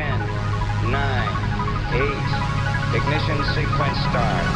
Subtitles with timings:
[0.00, 0.16] 10,
[0.88, 1.28] 9,
[1.92, 2.08] 8.
[2.96, 4.46] Ignition sequence start.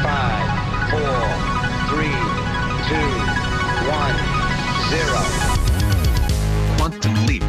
[0.00, 0.48] 5,
[0.88, 1.04] 4,
[1.92, 2.08] 3,
[2.88, 3.04] 2,
[3.84, 4.16] 1,
[4.88, 5.20] 0.
[6.78, 7.44] Quantum leap.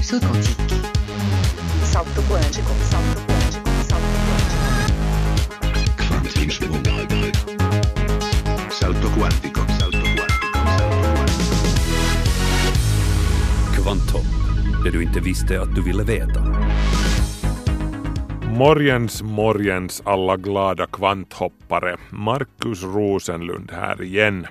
[0.00, 0.80] Salto quântico.
[1.84, 2.72] Salto quântico.
[2.90, 3.68] Salto quântico.
[3.86, 4.64] Salto quântico.
[6.08, 6.40] Quantum
[8.72, 9.10] Salto quantico.
[9.10, 9.60] Salto quantico.
[9.78, 10.40] Salto quantico.
[13.74, 14.39] Kvanthopp,
[14.90, 16.40] det du inte visste att du ville veta.
[18.52, 21.96] Morgens, morgens alla glada kvanthoppare.
[22.10, 24.46] Markus Rosenlund här igen.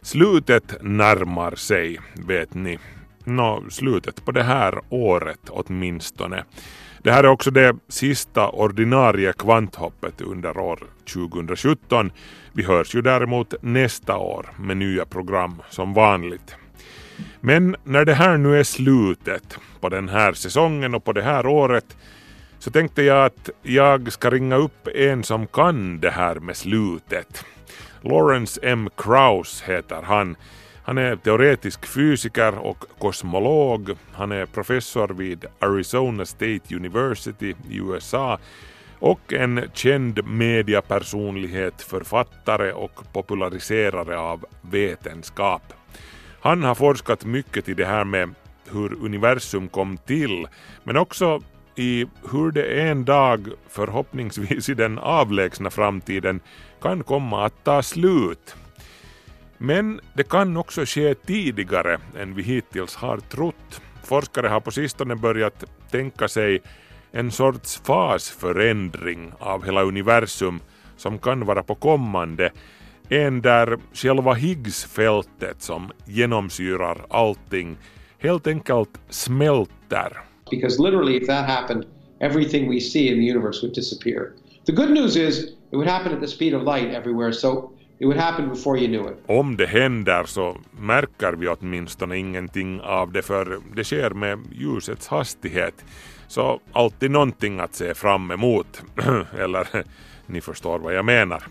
[0.00, 2.78] Slutet närmar sig, vet ni.
[3.24, 6.44] Nå, slutet på det här året åtminstone.
[7.02, 10.78] Det här är också det sista ordinarie kvanthoppet under år
[11.12, 12.12] 2017.
[12.52, 16.56] Vi hörs ju däremot nästa år med nya program som vanligt.
[17.44, 21.46] Men när det här nu är slutet på den här säsongen och på det här
[21.46, 21.96] året
[22.58, 27.44] så tänkte jag att jag ska ringa upp en som kan det här med slutet.
[28.00, 28.90] Lawrence M.
[28.96, 30.36] Krauss heter han.
[30.84, 33.90] Han är teoretisk fysiker och kosmolog.
[34.12, 38.38] Han är professor vid Arizona State University i USA
[38.98, 45.62] och en känd mediapersonlighet, författare och populariserare av vetenskap.
[46.42, 48.34] Han har forskat mycket i det här med
[48.70, 50.46] hur universum kom till,
[50.84, 51.40] men också
[51.76, 56.40] i hur det en dag, förhoppningsvis i den avlägsna framtiden,
[56.80, 58.56] kan komma att ta slut.
[59.58, 63.80] Men det kan också ske tidigare än vi hittills har trott.
[64.04, 66.62] Forskare har på sistone börjat tänka sig
[67.12, 70.60] en sorts fasförändring av hela universum
[70.96, 72.50] som kan vara på kommande.
[73.12, 77.76] En där själva Higgsfältet som genomsyrar allting
[78.18, 80.18] helt enkelt smälter.
[80.50, 81.84] Because literally, if that happened,
[82.20, 84.30] everything we see in the universe would disappear.
[84.66, 88.06] The good news is it would happen at the speed of light everywhere, so it
[88.06, 89.18] would happen before you knew it.
[89.26, 95.08] Om det händer så märker vi åtminstone ingenting av det för det sker med ljusets
[95.08, 95.84] hastighet.
[96.28, 98.82] Så alltid någonting att se fram emot.
[99.38, 99.66] Eller
[100.26, 101.42] ni förstår vad jag menar.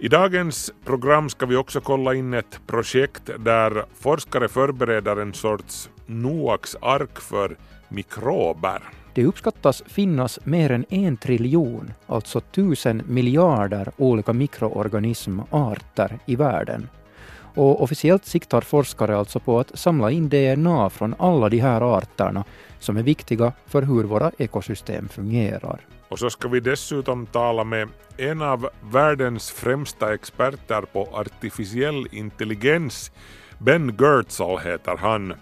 [0.00, 5.90] I dagens program ska vi också kolla in ett projekt där forskare förbereder en sorts
[6.06, 7.56] Noaks ark för
[7.88, 8.82] mikrober.
[9.14, 16.88] Det uppskattas finnas mer än en triljon, alltså tusen miljarder olika mikroorganismarter i världen.
[17.58, 22.44] Och officiellt siktar forskare alltså på att samla in DNA från alla de här arterna
[22.78, 25.80] som är viktiga för hur våra ekosystem fungerar.
[26.08, 33.12] Och så ska vi dessutom tala med en av världens främsta experter på artificiell intelligens.
[33.58, 35.34] Ben Gertzal heter han.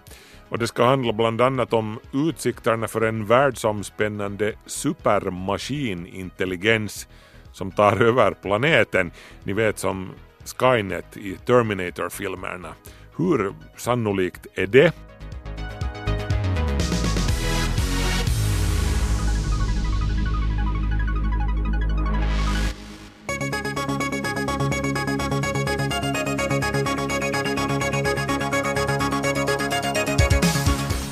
[0.49, 7.07] Och det ska handla bland annat om utsikterna för en världsomspännande supermaskinintelligens
[7.51, 9.11] som tar över planeten.
[9.43, 10.09] Ni vet som
[10.53, 12.73] Skynet i Terminator-filmerna.
[13.17, 14.93] Hur sannolikt är det?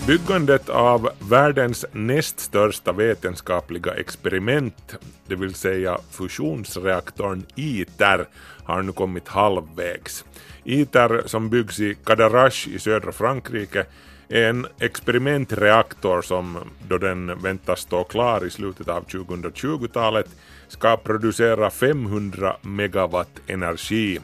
[0.07, 4.95] Byggandet av världens näst största vetenskapliga experiment,
[5.27, 8.27] det vill säga fusionsreaktorn ITER,
[8.63, 10.25] har nu kommit halvvägs.
[10.63, 13.85] ITER som byggs i Cadarache i södra Frankrike
[14.29, 16.57] är en experimentreaktor som
[16.87, 20.27] då den väntas stå klar i slutet av 2020-talet
[20.67, 24.19] ska producera 500 megawatt energi.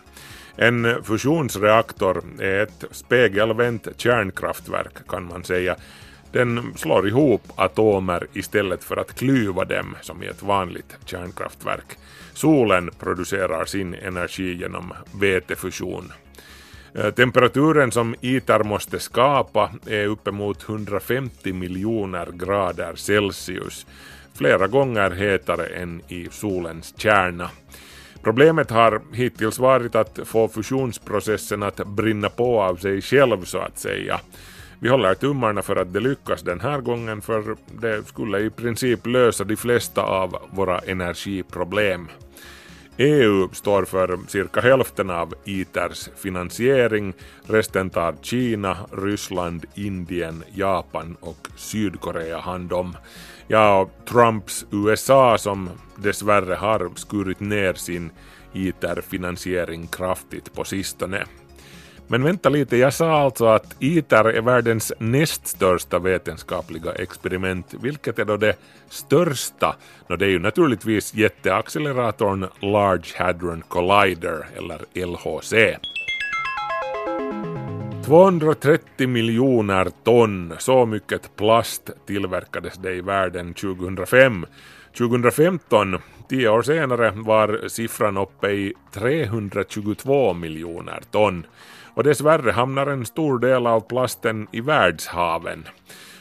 [0.55, 5.75] En fusionsreaktor är ett spegelvänt kärnkraftverk kan man säga.
[6.31, 11.97] Den slår ihop atomer istället för att klyva dem som i ett vanligt kärnkraftverk.
[12.33, 16.11] Solen producerar sin energi genom vätefusion.
[16.95, 23.85] Eh, temperaturen som ITER måste skapa är uppemot 150 miljoner grader Celsius,
[24.33, 27.49] flera gånger hetare än i solens kärna.
[28.23, 33.79] Problemet har hittills varit att få fusionsprocessen att brinna på av sig själv så att
[33.79, 34.19] säga.
[34.79, 39.07] Vi håller tummarna för att det lyckas den här gången för det skulle i princip
[39.07, 42.07] lösa de flesta av våra energiproblem.
[42.97, 47.13] EU står för cirka hälften av ITERs finansiering,
[47.47, 52.95] resten tar Kina, Ryssland, Indien, Japan och Sydkorea hand om.
[53.51, 58.11] Ja, och Trumps USA som dessvärre har skurit ner sin
[58.53, 61.25] ITER-finansiering kraftigt på sistone.
[62.07, 67.73] Men vänta lite, jag sa alltså att ITER är världens näst största vetenskapliga experiment.
[67.81, 68.55] Vilket är då det
[68.89, 69.75] största?
[70.07, 75.53] No, det är ju naturligtvis jätteacceleratorn Large Hadron Collider, eller LHC.
[78.11, 84.45] 230 miljoner ton, så mycket plast tillverkades det i världen 2005.
[84.97, 85.97] 2015,
[86.29, 91.45] tio år senare, var siffran uppe i 322 miljoner ton.
[91.93, 95.67] Och dessvärre hamnar en stor del av plasten i världshaven.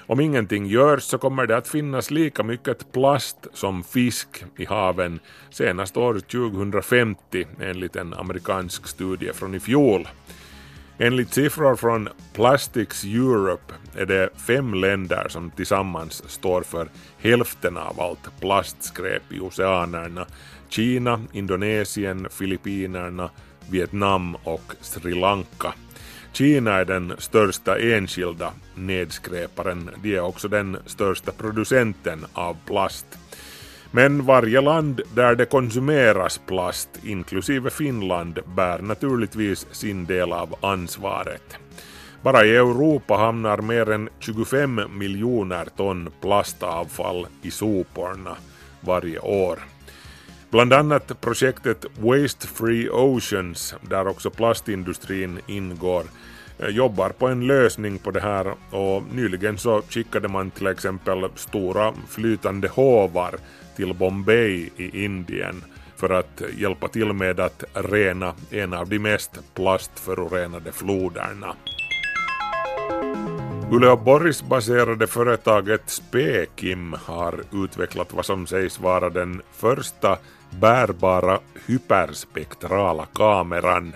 [0.07, 5.21] Om ingenting görs så kommer det att finnas lika mycket plast som fisk i haven
[5.51, 10.09] senast år 2050 enligt en amerikansk studie från i fjol.
[11.03, 16.89] Enligt siffror från Plastics Europe är det fem länder som tillsammans står för
[17.19, 20.27] hälften av allt plastskräp i oceanerna.
[20.69, 23.31] Kina, Indonesien, Filippinerna,
[23.71, 25.75] Vietnam och Sri Lanka.
[26.33, 29.91] Kina är den största enskilda nedskräparen.
[30.03, 33.07] De är också den största producenten av plast.
[33.93, 41.57] Men varje land där det konsumeras plast, inklusive Finland, bär naturligtvis sin del av ansvaret.
[42.23, 48.37] Bara i Europa hamnar mer än 25 miljoner ton plastavfall i soporna
[48.81, 49.59] varje år.
[50.51, 56.05] Bland annat projektet Waste Free Oceans, där också plastindustrin ingår,
[56.59, 61.29] eh, jobbar på en lösning på det här och nyligen så skickade man till exempel
[61.35, 63.35] stora flytande hovar
[63.81, 65.65] till Bombay i Indien
[65.97, 71.55] för att hjälpa till med att rena en av de mest plastförorenade floderna.
[73.71, 80.19] Uleåborgsbaserade företaget Spekim har utvecklat vad som sägs vara den första
[80.51, 83.93] bärbara hyperspektrala kameran.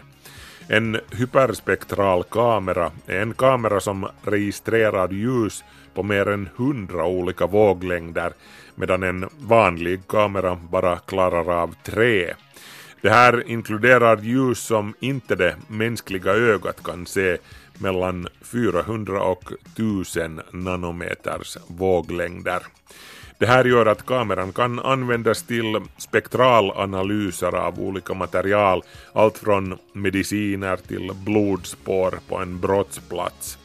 [0.68, 5.64] En hyperspektral kamera är en kamera som registrerar ljus
[5.94, 8.32] på mer än 100 olika våglängder
[8.74, 12.34] medan en vanlig kamera bara klarar av tre.
[13.00, 17.36] Det här inkluderar ljus som inte det mänskliga ögat kan se
[17.78, 22.62] mellan 400 och 1000 nanometers våglängder.
[23.38, 28.82] Det här gör att kameran kan användas till spektralanalyser av olika material,
[29.12, 33.58] allt från mediciner till blodspår på en brottsplats.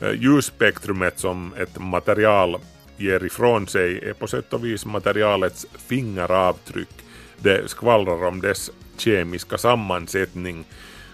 [0.00, 2.58] Eh, ljusspektrumet som ett material
[2.96, 7.04] ger ifrån sig är på sätt och vis materialets fingeravtryck.
[7.38, 10.64] Det skvallrar om dess kemiska sammansättning.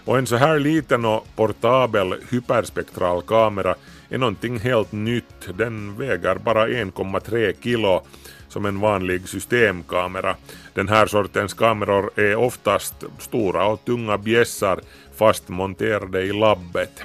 [0.05, 3.75] Och en så här liten och portabel hyperspektral kamera
[4.09, 5.57] är någonting helt nytt.
[5.57, 8.01] Den väger bara 1,3 kilo
[8.47, 10.35] som en vanlig systemkamera.
[10.73, 14.79] Den här sortens kameror är oftast stora och tunga bjässar
[15.15, 17.03] fast monterade i labbet.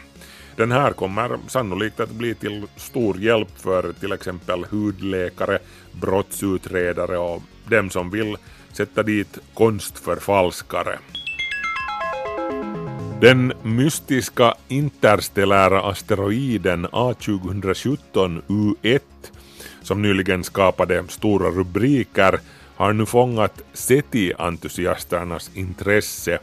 [0.58, 5.58] Den här kommer sannolikt att bli till stor hjälp för till exempel hudläkare,
[5.92, 8.36] brottsutredare och dem som vill
[8.72, 10.98] sätta dit konstförfalskare.
[13.20, 19.00] Den mystiska interstellära asteroiden A2017 U1
[19.82, 22.40] som nyligen skapade stora rubriker
[22.76, 26.38] har nu fångat SETI-entusiasternas intresse.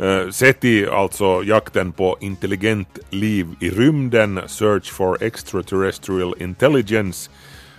[0.00, 7.30] Eh, Sett SETI, alltså jakten på intelligent liv i rymden, Search for Extraterrestrial Intelligence.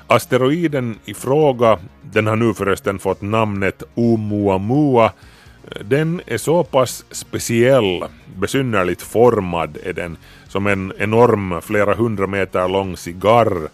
[0.07, 7.05] Asteroiden i fråga, den har nu förresten fått namnet Oumuamua, eh, den är så pass
[7.11, 8.03] speciell,
[8.35, 13.69] besynnerligt formad är den, som en enorm flera hundra meter lång cigarr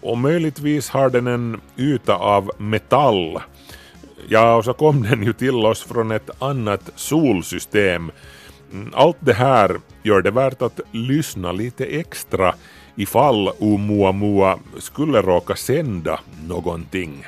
[0.00, 3.38] och möjligtvis har den en yta av metall.
[4.28, 8.10] Ja, och så kom den ju till oss från ett annat solsystem.
[8.72, 12.54] Mm, allt det här gör det värt att lyssna lite extra
[12.96, 17.26] ifall Oumuamua skulle råka sända någonting.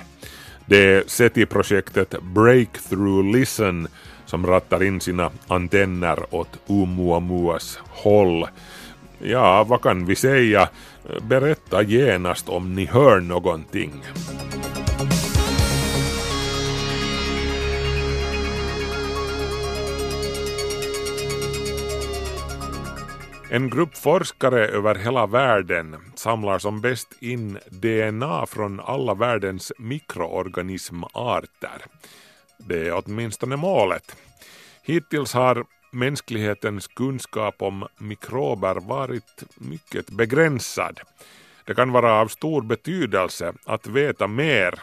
[0.66, 3.88] Det är SETI-projektet Breakthrough Listen
[4.26, 8.46] som rattar in sina antenner åt Oumuamuas håll.
[9.18, 10.68] Ja, vad kan vi säga?
[11.22, 14.02] Berätta genast om ni hör någonting.
[23.50, 31.84] En grupp forskare över hela världen samlar som bäst in DNA från alla världens mikroorganismarter.
[32.58, 34.16] Det är åtminstone målet.
[34.82, 41.00] Hittills har mänsklighetens kunskap om mikrober varit mycket begränsad.
[41.64, 44.80] Det kan vara av stor betydelse att veta mer,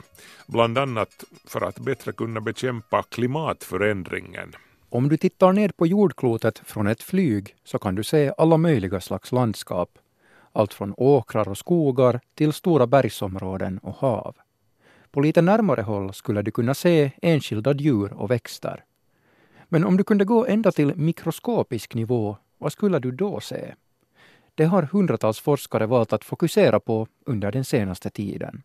[0.48, 4.55] bland annat för att bättre kunna bekämpa klimatförändringen.
[4.93, 9.00] Om du tittar ned på jordklotet från ett flyg så kan du se alla möjliga
[9.00, 10.00] slags landskap.
[10.51, 14.35] Allt från åkrar och skogar till stora bergsområden och hav.
[15.12, 18.83] På lite närmare håll skulle du kunna se enskilda djur och växter.
[19.69, 23.73] Men om du kunde gå ända till mikroskopisk nivå, vad skulle du då se?
[24.55, 28.63] Det har hundratals forskare valt att fokusera på under den senaste tiden.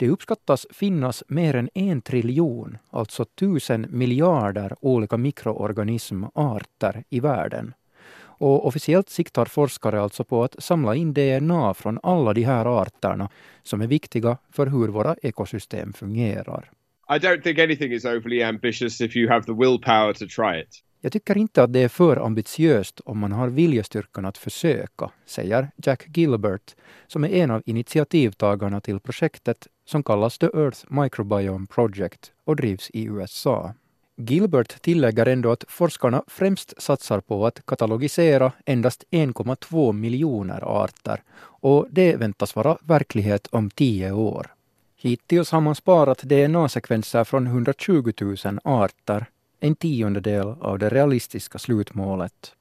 [0.00, 7.74] Det uppskattas finnas mer än en triljon, alltså tusen miljarder olika mikroorganismarter i världen.
[8.20, 13.30] Och officiellt siktar forskare alltså på att samla in DNA från alla de här arterna
[13.62, 16.70] som är viktiga för hur våra ekosystem fungerar.
[17.10, 20.84] I don't think anything is overly ambitious if you have the willpower to try it.
[21.00, 25.70] Jag tycker inte att det är för ambitiöst om man har viljestyrkan att försöka, säger
[25.76, 26.74] Jack Gilbert,
[27.06, 32.90] som är en av initiativtagarna till projektet som kallas The Earth Microbiome Project och drivs
[32.90, 33.74] i USA.
[34.16, 41.86] Gilbert tillägger ändå att forskarna främst satsar på att katalogisera endast 1,2 miljoner arter och
[41.90, 44.54] det väntas vara verklighet om tio år.
[44.96, 49.26] Hittills har man sparat DNA-sekvenser från 120 000 arter,
[49.60, 52.54] en tiondel av det realistiska slutmålet.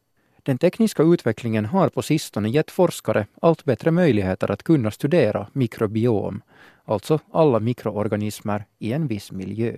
[0.43, 6.41] Den tekniska utvecklingen har på sistone gett forskare allt bättre möjligheter att kunna studera mikrobiom,
[6.85, 9.77] alltså alla mikroorganismer i en viss miljö.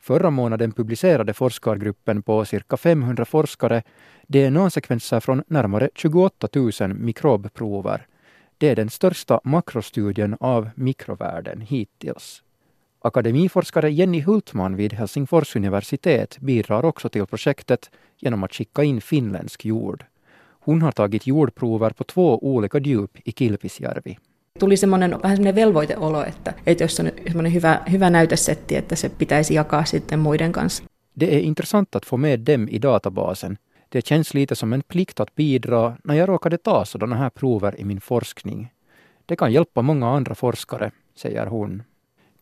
[0.00, 3.82] Förra månaden publicerade forskargruppen på cirka 500 forskare
[4.26, 6.48] DNA-sekvenser från närmare 28
[6.80, 8.06] 000 mikrobprover.
[8.58, 12.42] Det är den största makrostudien av mikrovärlden hittills.
[13.06, 19.64] Akademiforskare Jenny Hultman vid Helsingfors universitet bidrar också till projektet genom att skicka in finländsk
[19.64, 20.04] jord.
[20.60, 24.16] Hon har tagit jordprover på två olika djup i Kilpisjärvi.
[24.58, 29.08] Tuli semmoinen vähän semmoinen velvoiteolo, että, että jos on semmoinen hyvä, hyvä näytesetti, että se
[29.08, 30.84] pitäisi jakaa sitten muiden kanssa.
[31.20, 33.58] Det är intressant att få med dem i databasen.
[33.88, 37.80] Det känns lite som en plikt att bidra när jag råkade ta sådana här prover
[37.80, 38.72] i min forskning.
[39.26, 41.82] Det kan hjälpa många andra forskare, säger hon.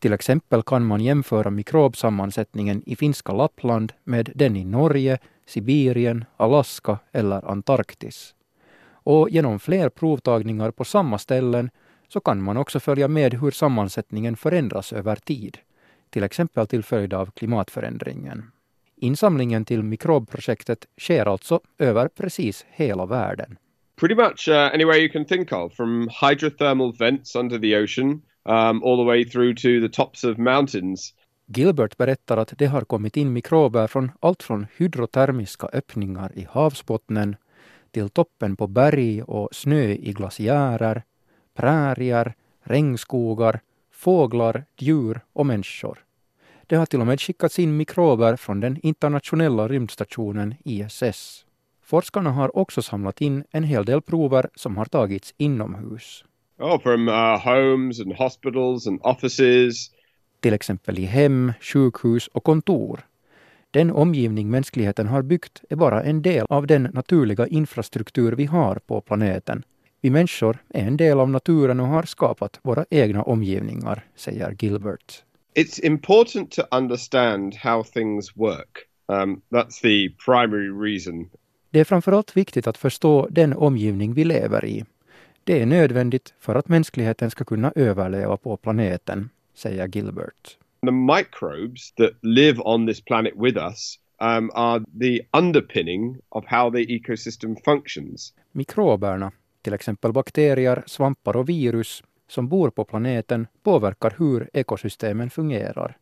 [0.04, 6.99] Till exempel kan man jämföra mikrobsammansättningen i finska Lappland med den i Norge, Sibirien, Alaska
[7.12, 8.34] eller Antarktis.
[8.92, 11.70] Och genom fler provtagningar på samma ställen
[12.08, 15.58] så kan man också följa med hur sammansättningen förändras över tid,
[16.11, 18.50] till exempel till följd av klimatförändringen.
[18.96, 23.58] Insamlingen till mikrobprojektet sker alltså över precis hela världen.
[24.00, 28.83] Pretty much uh, anywhere you can think of, from hydrothermal vents under the ocean um,
[28.85, 31.15] all the way through to the tops of mountains.
[31.47, 37.37] Gilbert berättar att det har kommit in mikrober från allt från hydrotermiska öppningar i havsbottnen
[37.91, 41.03] till toppen på berg och snö i glaciärer,
[41.55, 43.61] prärier, regnskogar,
[43.93, 45.99] fåglar, djur och människor.
[46.67, 51.47] Det har till och med skickats in mikrober från den internationella rymdstationen ISS.
[51.83, 56.25] Forskarna har också samlat in en hel del prover som har tagits inomhus.
[56.58, 59.90] Oh, from uh, homes and hospitals and offices.
[60.40, 63.00] Till exempel i hem, sjukhus och kontor.
[63.70, 68.76] Den omgivning mänskligheten har byggt är bara en del av den naturliga infrastruktur vi har
[68.87, 69.62] på planeten.
[70.00, 75.23] Vi människor är en del av naturen och har skapat våra egna omgivningar, säger Gilbert.
[75.54, 78.88] It's important to understand how things work.
[79.08, 81.30] Um, that's the primary reason.
[81.70, 84.84] Det är framförallt viktigt att förstå den omgivning vi lever i.
[85.47, 90.59] Det är nödvändigt för att mänskligheten ska kunna överleva på planeten, säger Gilbert.
[90.87, 96.71] The microbes that live on this planet with us um, are the underpinning of how
[96.71, 98.35] the ecosystem functions.
[98.53, 99.33] Mikroberna,
[99.63, 105.97] till exempel bakterier, svampar och virus, som bor på planeten påverkar hur ekosystemen fungerar.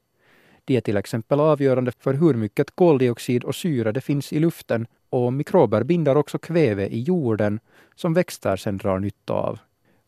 [0.65, 4.87] De är till exempel avgörande för hur mycket koldioxid och syre det finns i luften
[5.11, 7.61] och mikrober binder också kväve i jorden
[7.95, 9.59] som växter sedan drar nytta av.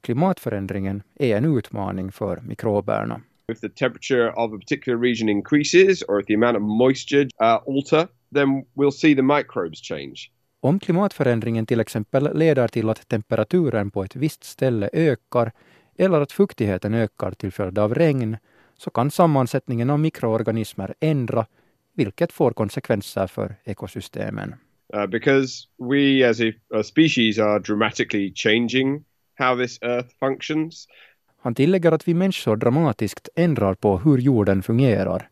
[0.01, 3.21] Klimatförändringen är en utmaning för mikroberna.
[3.53, 7.59] If the temperature of a particular region increases or if the amount of moisture uh,
[7.67, 10.15] alter, then we'll see the microbes change.
[10.61, 15.53] Om klimatförändringen till exempel leder till att temperaturen på ett visst ställe ökar
[15.99, 18.37] eller att fuktigheten ökar till följd av regn
[18.79, 21.47] så kan sammansättningen av mikroorganismer ändra,
[21.95, 24.55] vilket får konsekvenser för ekosystemen.
[24.97, 29.05] Uh, because we as a, a species are dramatically changing
[29.35, 30.87] how this earth functions.
[31.43, 35.29] Han tillägger att vi människor dramatiskt ändrar på hur jorden fungerar.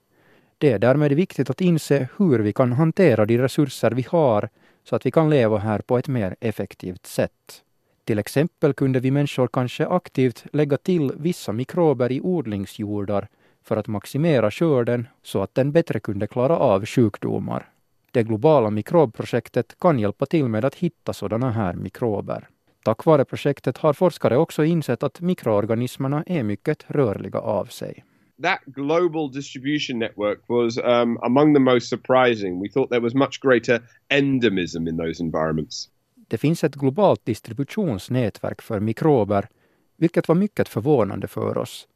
[0.58, 4.48] Det är därmed viktigt att inse hur vi kan hantera de resurser vi har
[4.84, 7.62] så att vi kan leva här på ett mer effektivt sätt.
[8.04, 13.28] Till exempel kunde vi människor kanske aktivt lägga till vissa mikrober i odlingsjordar
[13.64, 17.68] för att maximera skörden så att den bättre kunde klara av sjukdomar.
[18.10, 22.48] Det globala mikrobprojektet kan hjälpa till med att hitta sådana här mikrober.
[22.84, 28.04] Tack vare projektet har forskare också insett att mikroorganismerna är mycket rörliga av sig.
[28.42, 32.60] that global distribution network was um, among the most surprising.
[32.60, 33.80] We thought there was much greater
[34.10, 35.88] endemism in those environments.
[36.32, 39.48] Det finns ett globalt distributionsnätverk för mikrober,
[39.96, 41.88] vilket var mycket förvånande för oss.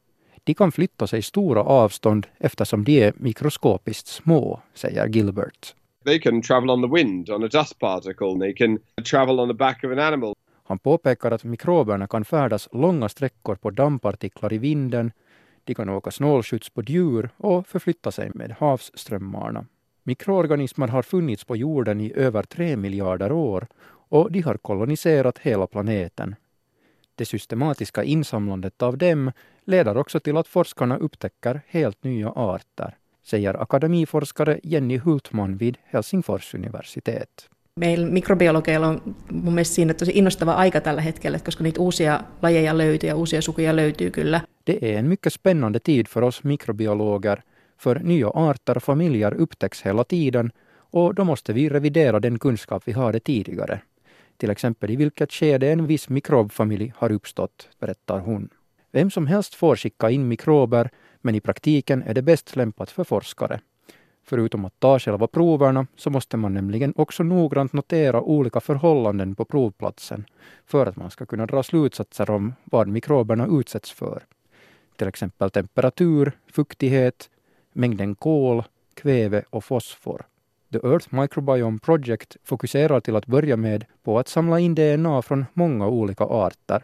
[0.45, 5.75] De kan flytta sig stora avstånd eftersom de är mikroskopiskt små, säger Gilbert.
[6.05, 8.39] They can travel on the wind, on a dust particle.
[8.41, 8.79] They can
[9.11, 10.35] travel on the back of an animal.
[10.65, 15.13] Han påpekar att mikroberna kan färdas långa sträckor på dammpartiklar i vinden,
[15.65, 19.67] de kan åka snålskjuts på djur och förflytta sig med havsströmmarna.
[20.03, 23.67] Mikroorganismer har funnits på jorden i över tre miljarder år
[24.09, 26.37] och de har koloniserat hela planeten.
[27.15, 29.33] Det systematiska insamlandet av dem
[29.65, 36.55] leder också till att forskarna upptäcker helt nya arter, säger akademiforskare Jenny Hultman vid Helsingfors
[36.55, 37.49] universitet.
[37.81, 42.79] Meillä mikrobiologeilla on mun mielestä siinä tosi innostava aika tällä hetkellä, koska niitä uusia lajeja
[42.79, 44.41] löytyy ja uusia sukuja löytyy kyllä.
[44.67, 47.43] Det är en mycket spännande tid för oss mikrobiologer,
[47.77, 50.53] för nya arter och familjer upptäcks hela tiden
[50.93, 53.81] och då måste vi revidera den kunskap vi hade tidigare.
[54.37, 58.49] Till exempel i vilket skede en viss mikrobfamilj har uppstått, berättar hon.
[58.93, 60.91] Vem som helst får skicka in mikrober,
[61.21, 63.61] men i praktiken är det bäst lämpat för forskare.
[64.25, 69.45] Förutom att ta själva proverna så måste man nämligen också noggrant notera olika förhållanden på
[69.45, 70.25] provplatsen
[70.67, 74.23] för att man ska kunna dra slutsatser om vad mikroberna utsätts för.
[74.97, 77.31] Till exempel temperatur, fuktighet,
[77.73, 78.63] mängden kol,
[78.95, 80.27] kväve och fosfor.
[80.73, 85.45] The Earth Microbiome Project fokuserar till att börja med på att samla in DNA från
[85.53, 86.83] många olika arter.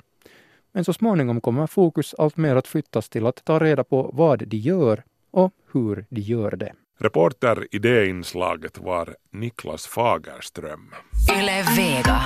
[0.73, 4.49] Men så småningom kommer fokus allt mer att flyttas till att ta reda på vad
[4.49, 6.73] de gör och hur de gör det.
[6.99, 10.95] Reporter i det inslaget var Niklas Fagerström.
[11.39, 12.21] Yle Vega.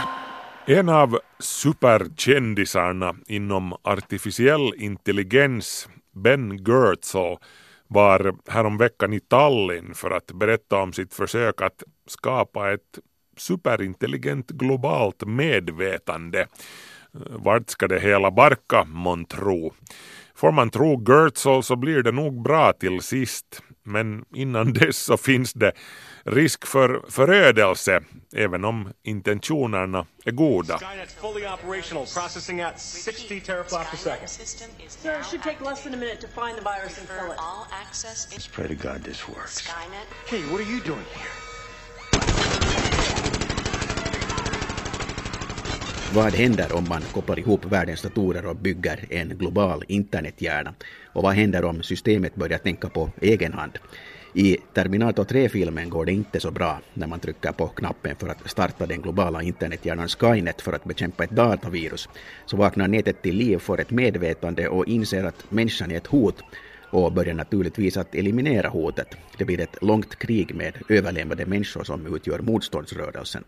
[0.67, 7.37] En av superkändisarna inom artificiell intelligens, Ben Goertzel,
[7.89, 12.99] var häromveckan i Tallinn för att berätta om sitt försök att skapa ett
[13.37, 16.41] superintelligent globalt medvetande.
[16.41, 19.73] Eh, vart ska det hela barka, månntro?
[20.35, 23.63] Får man tro Gertzel så blir det nog bra till sist.
[23.87, 25.73] Men innan dess så finns det
[26.25, 28.01] risk för förödelse,
[28.37, 30.77] även om intentionerna är goda.
[30.77, 34.29] Skynet's fully operational, processing at 60 teraflops per second.
[34.89, 37.39] Sir, it should take less than a minute to find the virus and kill it.
[37.39, 39.61] All access pray to God this works.
[39.61, 40.07] Skynet.
[40.27, 41.46] Hey, what are you doing here?
[46.15, 50.75] Vad händer om man kopplar ihop världens datorer och bygger en global internethjärna?
[51.13, 53.79] Och vad händer om systemet börjar tänka på egen hand?
[54.35, 58.51] I Terminator 3-filmen går det inte så bra när man trycker på knappen för att
[58.51, 62.09] starta den globala internethjärnan Skynet för att bekämpa ett datavirus.
[62.47, 66.43] Så vaknar nätet till liv, får ett medvetande och inser att människan är ett hot
[66.91, 69.09] och börjar naturligtvis att eliminera hotet.
[69.39, 73.45] Det blir ett långt krig med överlevande människor som utgör motståndsrörelsen.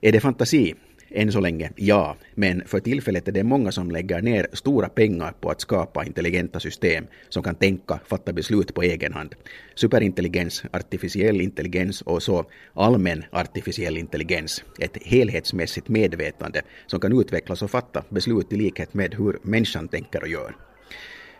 [0.00, 0.74] Är det fantasi?
[1.12, 2.16] Än så länge, ja.
[2.34, 6.60] Men för tillfället är det många som lägger ner stora pengar på att skapa intelligenta
[6.60, 9.34] system som kan tänka, fatta beslut på egen hand.
[9.74, 12.44] Superintelligens, artificiell intelligens och så
[12.74, 14.64] allmän artificiell intelligens.
[14.78, 20.22] Ett helhetsmässigt medvetande som kan utvecklas och fatta beslut i likhet med hur människan tänker
[20.22, 20.56] och gör.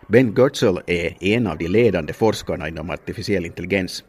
[0.07, 4.03] Ben Gertzel är en av de ledande forskarna inom artificiell intelligens.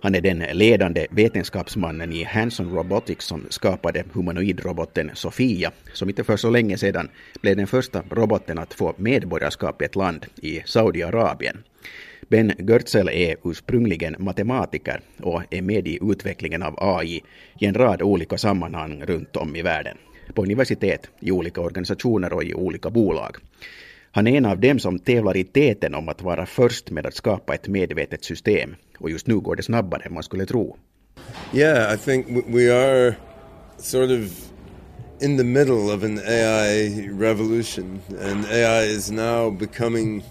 [0.00, 6.36] Han är den ledande vetenskapsmannen i Hanson Robotics som skapade humanoidroboten Sofia, som inte för
[6.36, 7.08] så länge sedan
[7.40, 11.56] blev den första roboten att få medborgarskap i ett land, i Saudiarabien.
[12.28, 17.22] Ben Görtzel är ursprungligen matematiker och är med i utvecklingen av AI
[17.58, 19.96] i en rad olika sammanhang runt om i världen.
[20.34, 23.36] På universitet, i olika organisationer och i olika bolag.
[24.16, 27.14] Han är en av dem som tävlar i täten om att vara först med att
[27.14, 28.76] skapa ett medvetet system.
[28.98, 30.76] Och just nu går det snabbare än man skulle tro.
[31.54, 33.16] Yeah, I think att we are
[33.78, 34.50] sort of
[35.20, 40.22] in the middle of an AI revolution, and AI is now becoming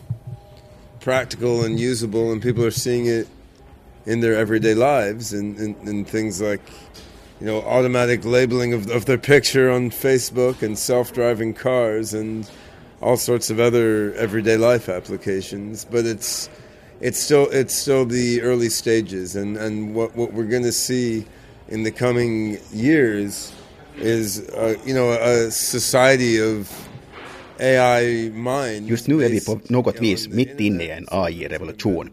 [0.99, 3.27] practical and usable, and people are seeing it
[4.05, 6.61] in their everyday lives, and, and, and things like
[7.39, 12.49] you know automatic labeling of, of their picture on Facebook, and self-driving cars, and
[13.05, 15.85] all sorts of other everyday life applications.
[15.85, 16.49] But it's
[17.01, 21.25] it's still it's still the early stages, and and what what we're going to see
[21.67, 23.53] in the coming years
[23.97, 26.67] is uh, you know a society of
[27.59, 28.89] AI mind.
[28.89, 32.09] Just nu är vi på något vis mitt inne i en AI-revolution.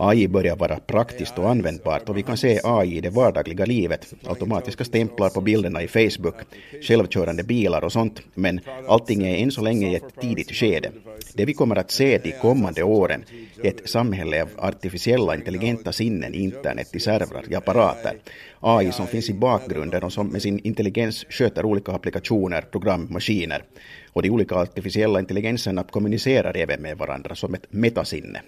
[0.00, 4.14] AI börjar vara praktiskt och användbart och vi kan se AI i det vardagliga livet.
[4.24, 6.34] Automatiska stämplar på bilderna i Facebook,
[6.82, 8.22] självkörande bilar och sånt.
[8.34, 10.90] Men allting är än så länge i ett tidigt skede.
[11.34, 13.24] Det vi kommer att se de kommande åren
[13.62, 18.12] är ett samhälle av artificiella intelligenta sinnen, internet i servrar, i apparater.
[18.60, 23.64] AI som finns i bakgrunden och som med sin intelligens sköter olika applikationer, program, maskiner.
[24.12, 28.42] Och de olika artificiella intelligenserna kommunicerar även med varandra som ett metasinne.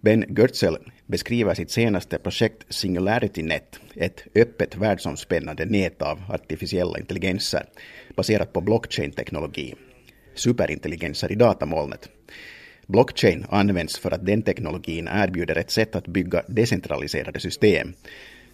[0.00, 7.64] Ben Goertzel beskriver sitt senaste projekt SingularityNet, ett öppet världsomspännande nät av artificiella intelligenser
[8.16, 9.74] baserat på blockchain-teknologi,
[10.34, 12.08] superintelligenser i datamolnet.
[12.86, 17.94] Blockchain används för att den teknologin erbjuder ett sätt att bygga decentraliserade system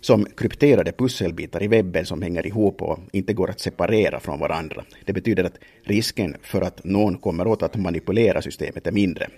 [0.00, 4.84] som krypterade pusselbitar i webben som hänger ihop och inte går att separera från varandra.
[5.04, 9.28] Det betyder att risken för att någon kommer åt att manipulera systemet är mindre.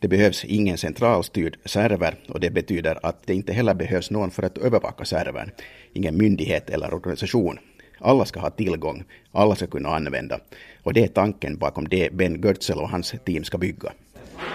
[0.00, 4.42] Det behövs ingen centralstyrd server och det betyder att det inte heller behövs någon för
[4.42, 5.50] att övervaka servern.
[5.92, 7.58] Ingen myndighet eller organisation.
[7.98, 10.40] Alla ska ha tillgång, alla ska kunna använda.
[10.82, 13.92] Och det är tanken bakom det Ben Götzel och hans team ska bygga.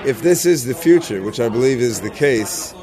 [0.06, 2.76] If this is the future, which I believe is the case,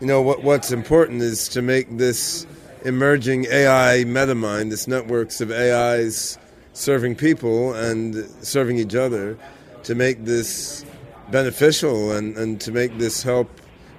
[0.00, 2.46] you know what, what's important is to make this
[2.84, 6.38] emerging AI metamind, this networks of AIs
[6.72, 9.36] serving people and serving each other,
[9.84, 10.84] to make this
[11.30, 13.48] beneficial and, and to make this help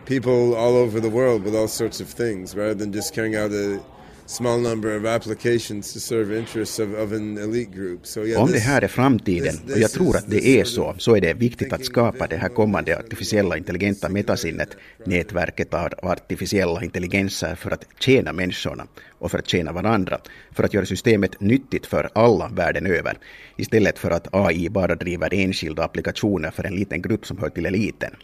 [0.05, 3.51] people all over the world with all sorts of things rather than just carrying out
[3.51, 3.81] a
[4.25, 8.01] small number of applications to serve interests of, an elite group.
[8.37, 11.33] Om det här är framtiden, och jag tror att det är så, så är det
[11.33, 14.69] viktigt att skapa det här kommande artificiella intelligenta metasinnet,
[15.05, 18.87] nätverket av artificiella intelligenser för att tjäna människorna
[19.19, 20.19] och för att tjäna varandra,
[20.51, 23.17] för att göra systemet nyttigt för alla världen över,
[23.57, 27.65] istället för att AI bara driver enskilda applikationer för en liten grupp som hör till
[27.65, 28.15] eliten.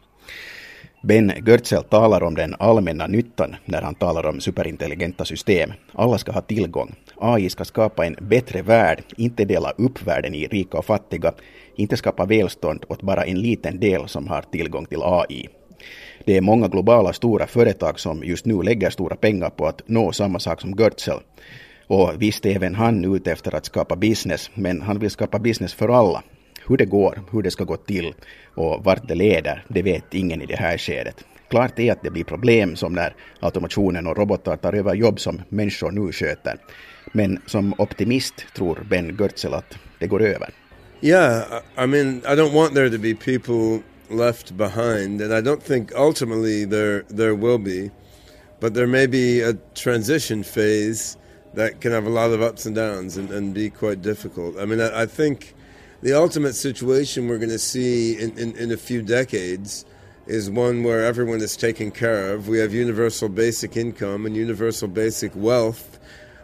[1.01, 5.73] Ben Goertzel talar om den allmänna nyttan när han talar om superintelligenta system.
[5.91, 6.95] Alla ska ha tillgång.
[7.15, 11.33] AI ska skapa en bättre värld, inte dela upp världen i rika och fattiga,
[11.75, 15.49] inte skapa välstånd åt bara en liten del som har tillgång till AI.
[16.25, 20.11] Det är många globala stora företag som just nu lägger stora pengar på att nå
[20.11, 21.19] samma sak som Goertzel.
[21.87, 25.73] Och visst är även han ute efter att skapa business, men han vill skapa business
[25.73, 26.23] för alla.
[26.69, 28.13] Hur det går, hur det ska gå till
[28.55, 31.25] och vart det leder, det vet ingen i det här skedet.
[31.49, 35.41] Klart är att det blir problem som när automationen och robotar tar över jobb som
[35.49, 36.57] människor nu sköter.
[37.11, 40.49] Men som optimist tror Ben Görtzel att det går över.
[41.01, 41.43] Yeah,
[41.75, 43.79] jag I mean, I don't want there to be people
[44.09, 47.89] left behind, and I don't think ultimately there there will be,
[48.59, 51.17] but there may be a transition phase
[51.55, 54.57] that can have a lot of ups and downs and, and be quite difficult.
[54.57, 55.53] I mean, I, I think
[56.01, 59.85] the ultimate situation we're going to see in, in, in a few decades
[60.27, 62.47] is one where everyone is taken care of.
[62.47, 65.99] We have universal basic income and universal basic wealth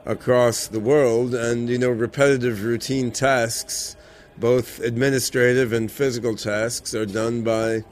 [0.06, 3.96] across the world, and you know, repetitive routine tasks
[4.38, 7.84] both administrative and physical tasks are done by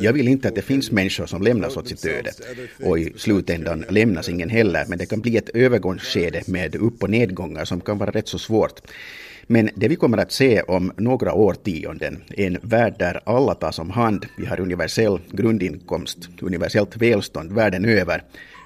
[0.00, 2.32] Jag vill inte att det finns människor som lämnas åt sitt öde.
[2.84, 7.10] Och i slutändan lämnas ingen heller, men det kan bli ett övergångsskede med upp och
[7.10, 8.80] nedgångar som kan vara rätt så svårt.
[9.46, 13.78] Men det vi kommer att se om några årtionden är en värld där alla tas
[13.78, 14.26] om hand.
[14.38, 18.22] Vi har universell grundinkomst, universellt välstånd världen över.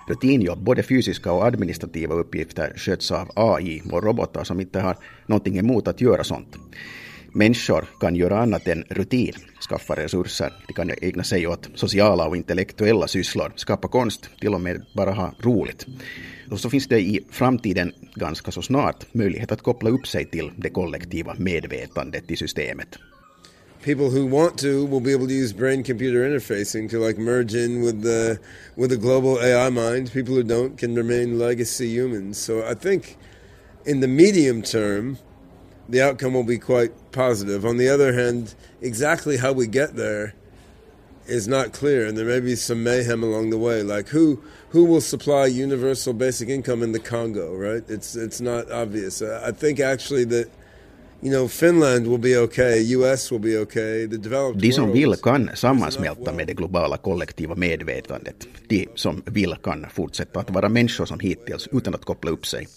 [0.08, 4.96] Rutinjobb, både fysiska och administrativa uppgifter, sköts av AI och robotar som inte har
[5.26, 6.56] någonting emot att göra sånt.
[7.34, 9.34] Människor kan göra annat än rutin,
[9.68, 14.60] skaffa resurser, de kan ägna sig åt sociala och intellektuella sysslor, skapa konst, till och
[14.60, 15.86] med bara ha roligt.
[16.50, 20.50] Och så finns det i framtiden ganska så snart möjlighet att koppla upp sig till
[20.56, 22.98] det kollektiva medvetandet i systemet.
[23.82, 27.54] people who want to will be able to use brain computer interfacing to like merge
[27.54, 28.38] in with the
[28.76, 30.12] with the global AI mind.
[30.12, 32.38] People who don't can remain legacy humans.
[32.38, 33.16] So I think
[33.84, 35.18] in the medium term
[35.88, 37.64] the outcome will be quite positive.
[37.64, 40.34] On the other hand, exactly how we get there
[41.26, 44.84] is not clear and there may be some mayhem along the way like who who
[44.84, 47.84] will supply universal basic income in the Congo, right?
[47.88, 49.22] It's it's not obvious.
[49.22, 50.48] Uh, I think actually that
[51.22, 55.14] you know, Finland will be okay, US will be okay, the developed De som vill
[55.14, 58.48] kan sammansmälta med det globala kollektiva medvetandet.
[58.68, 62.68] De som vill kan fortsätta att vara människor som hittills utan att koppla upp sig.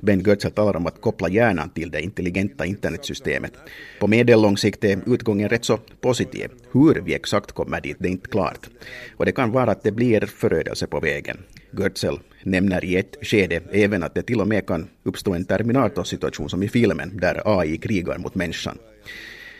[0.00, 3.52] Ben Goertzel talar om att koppla hjärnan till det intelligenta internetsystemet.
[4.00, 6.50] På medellång sikt är utgången rätt så positiv.
[6.72, 8.68] Hur vi exakt kommer dit, det är inte klart.
[9.16, 11.38] Och det kan vara att det blir förödelse på vägen.
[11.78, 16.48] Götzel nämner i ett skede även att det till och med kan uppstå en Terminator-situation
[16.48, 18.78] som i filmen, där AI krigar mot människan.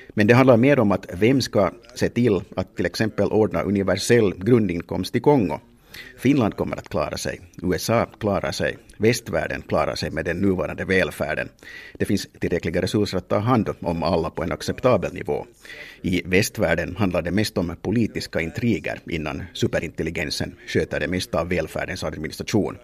[0.08, 4.34] Men det handlar mer om att vem ska se till att till exempel ordna universell
[4.34, 5.60] grundinkomst i Kongo.
[6.18, 11.48] Finland kommer att klara sig, USA klarar sig, västvärlden klarar sig med den nuvarande välfärden.
[11.98, 15.46] Det finns tillräckliga resurser att ta hand om alla på en acceptabel nivå.
[16.02, 22.04] I västvärlden handlar det mest om politiska intriger innan superintelligensen sköter det mesta av välfärdens
[22.04, 22.76] administration.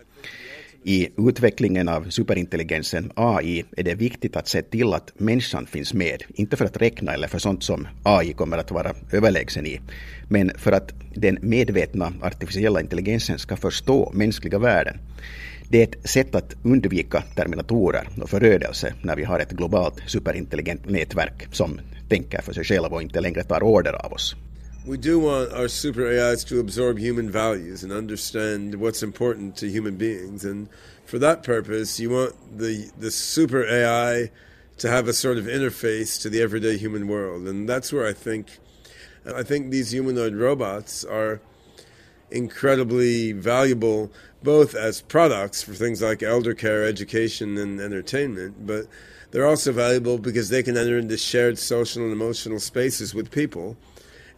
[0.85, 6.22] I utvecklingen av superintelligensen AI är det viktigt att se till att människan finns med,
[6.35, 9.81] inte för att räkna eller för sånt som AI kommer att vara överlägsen i,
[10.29, 14.98] men för att den medvetna artificiella intelligensen ska förstå mänskliga värden.
[15.73, 20.91] Det är ett sätt att undvika terminatorer och förödelse när vi har ett globalt superintelligent
[20.91, 24.37] nätverk som tänker för sig själv och inte längre tar order av oss.
[24.89, 29.67] We do want our super AIs to absorb human values and understand what's important to
[29.67, 30.45] human beings.
[30.45, 30.69] And
[31.07, 34.31] for that purpose, you want the, the super AI
[34.79, 37.49] to have a sort of interface to the everyday human world.
[37.49, 38.47] And that's where I think,
[39.25, 41.41] I think these humanoid robots are
[42.31, 44.11] incredibly valuable
[44.43, 48.87] both as products for things like elder care, education, and entertainment, but
[49.31, 53.77] they're also valuable because they can enter into shared social and emotional spaces with people.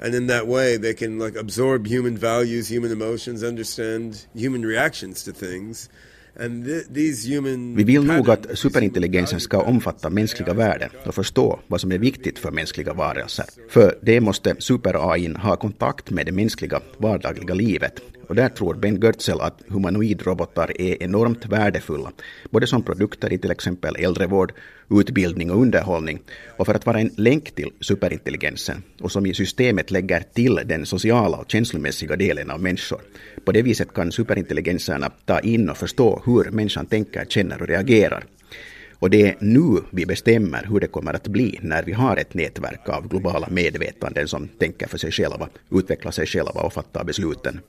[0.00, 5.24] And in that way they can like absorb human values human emotions understand human reactions
[5.24, 5.88] to things.
[6.36, 11.60] And th- these human Vi vill nog att superintelligensen ska omfatta mänskliga värden och förstå
[11.66, 13.44] vad som är viktigt för mänskliga varelser.
[13.68, 19.00] För det måste super-AI ha kontakt med det mänskliga vardagliga livet och där tror Ben
[19.00, 22.12] Goertzel att humanoidrobotar är enormt värdefulla,
[22.50, 24.52] både som produkter i till exempel äldrevård,
[24.90, 26.20] utbildning och underhållning,
[26.56, 30.86] och för att vara en länk till superintelligensen, och som i systemet lägger till den
[30.86, 33.00] sociala och känslomässiga delen av människor.
[33.44, 38.24] På det viset kan superintelligenserna ta in och förstå hur människan tänker, känner och reagerar.
[38.98, 42.34] Och det är nu vi bestämmer hur det kommer att bli när vi har ett
[42.34, 47.60] nätverk av globala medvetanden som tänker för sig själva, utvecklar sig själva och fattar besluten.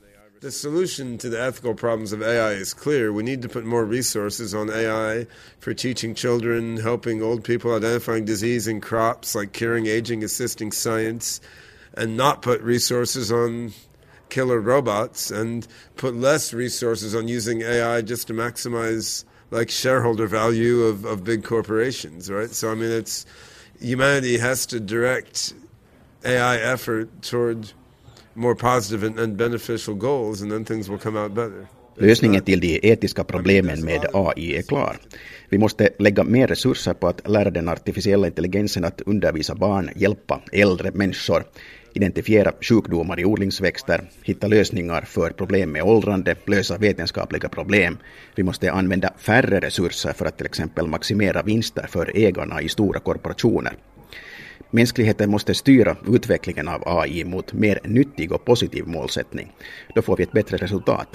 [0.46, 3.12] The solution to the ethical problems of AI is clear.
[3.12, 5.26] We need to put more resources on AI
[5.58, 11.40] for teaching children, helping old people, identifying disease in crops, like curing aging, assisting science,
[11.94, 13.72] and not put resources on
[14.28, 20.82] killer robots and put less resources on using AI just to maximize like shareholder value
[20.82, 22.50] of, of big corporations, right?
[22.50, 23.26] So I mean it's
[23.80, 25.54] humanity has to direct
[26.24, 27.72] AI effort toward
[28.36, 31.66] more positive and, and beneficial goals and then things will come out better.
[31.98, 34.96] Lösningen till de etiska problemen med AI är klar.
[35.48, 40.40] Vi måste lägga mer resurser på att lära den artificiella intelligensen att undervisa barn, hjälpa
[40.52, 41.44] äldre människor,
[41.94, 47.98] identifiera sjukdomar i odlingsväxter, hitta lösningar för problem med åldrande, lösa vetenskapliga problem.
[48.34, 53.00] Vi måste använda färre resurser för att till exempel maximera vinster för ägarna i stora
[53.00, 53.72] korporationer.
[54.76, 59.52] Mänskligheten måste styra utvecklingen av AI mot mer nyttig och positiv målsättning.
[59.94, 61.08] Då får vi ett bättre resultat.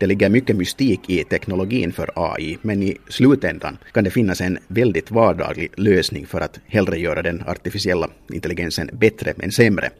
[0.00, 4.58] Det ligger mycket mystik i teknologin för AI, men i slutändan kan det finnas en
[4.68, 9.90] väldigt vardaglig lösning för att hellre göra den artificiella intelligensen bättre än sämre.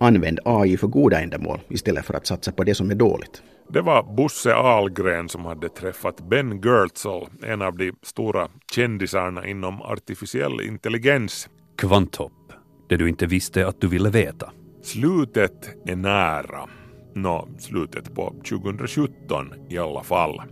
[0.00, 3.42] Använd AI för goda ändamål istället för att satsa på det som är dåligt.
[3.68, 9.82] Det var Bosse Ahlgren som hade träffat Ben Goertzel, en av de stora kändisarna inom
[9.82, 11.48] artificiell intelligens.
[11.76, 12.52] Kvanthopp,
[12.88, 14.50] det du inte visste att du ville veta.
[14.82, 16.68] Slutet är nära.
[17.14, 20.42] Nå, slutet på 2017 i alla fall.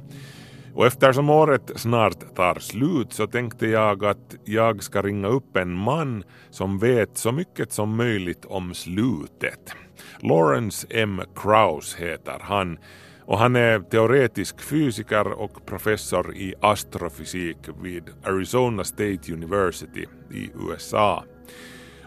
[0.74, 5.74] Och eftersom året snart tar slut så tänkte jag att jag ska ringa upp en
[5.74, 9.74] man som vet så mycket som möjligt om slutet.
[10.20, 11.20] Lawrence M.
[11.36, 12.78] Krauss heter han
[13.26, 21.24] och han är teoretisk fysiker och professor i astrofysik vid Arizona State University i USA.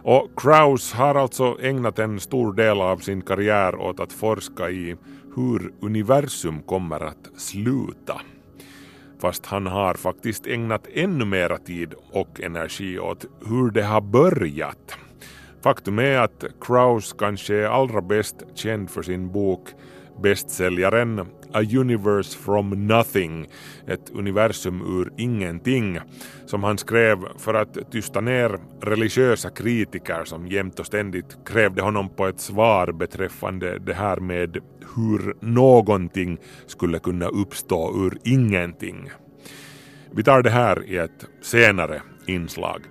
[0.03, 4.95] Och Krauss har alltså ägnat en stor del av sin karriär åt att forska i
[5.35, 8.21] hur universum kommer att sluta.
[9.19, 14.97] Fast han har faktiskt ägnat ännu mera tid och energi åt hur det har börjat.
[15.67, 19.69] Faktum är att Kraus kanske är allra bäst känd för sin bok
[20.23, 21.19] bästsäljaren
[21.53, 23.47] A Universe from Nothing,
[23.87, 25.99] ett universum ur ingenting,
[26.45, 32.09] som han skrev för att tysta ner religiösa kritiker som jämt och ständigt krävde honom
[32.09, 34.57] på ett svar beträffande det här med
[34.95, 39.09] hur någonting skulle kunna uppstå ur ingenting.
[40.11, 42.81] Vi tar det här i ett senare inslag.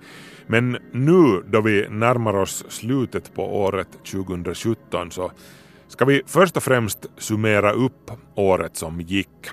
[0.47, 5.31] Men nu då vi närmar oss slutet på året 2017 så
[5.87, 9.47] ska vi först och främst summera upp året som gick.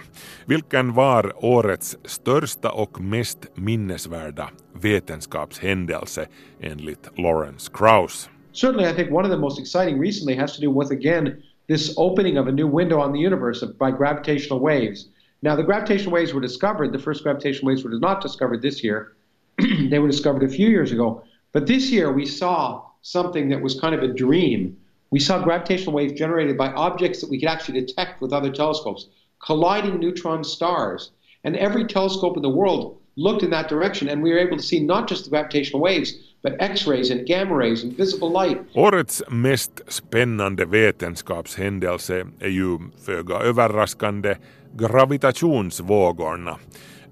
[0.47, 4.49] Vilken var årets största och mest minnesvärda
[4.83, 6.27] vetenskapshändelse
[6.61, 8.29] enligt Lawrence Krauss?
[8.53, 11.95] Certainly, I think one of the most exciting recently has to do with, again, this
[11.97, 15.09] opening of a new window on the universe by gravitational waves.
[15.43, 19.17] Now, the gravitational waves were discovered, the first gravitational waves were not discovered this year,
[19.91, 21.23] they were discovered a few years ago.
[21.53, 24.77] But this year we saw something that was kind of a dream.
[25.11, 29.07] We saw gravitational waves generated by objects that we could actually detect with other telescopes,
[29.45, 31.13] colliding neutron stars.
[31.45, 34.63] And every telescope in the world looked in that direction, and we were able to
[34.63, 38.61] see not just the gravitational waves, but X-rays and gamma rays and visible light.
[38.75, 44.37] Årets mest spännande vetenskapshändelse är ju föga överraskande
[44.77, 46.59] gravitationsvågorna.